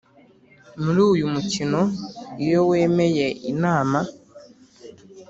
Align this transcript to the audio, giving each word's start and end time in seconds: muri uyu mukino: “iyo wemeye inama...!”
muri 0.83 0.99
uyu 1.11 1.25
mukino: 1.33 1.81
“iyo 2.43 2.59
wemeye 2.69 3.27
inama...!” 3.51 3.99